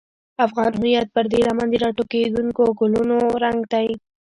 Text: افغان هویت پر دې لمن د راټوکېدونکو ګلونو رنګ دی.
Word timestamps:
افغان 0.45 0.71
هویت 0.81 1.07
پر 1.15 1.25
دې 1.31 1.39
لمن 1.47 1.67
د 1.71 1.75
راټوکېدونکو 1.83 2.63
ګلونو 2.79 3.17
رنګ 3.43 3.59
دی. 3.73 3.87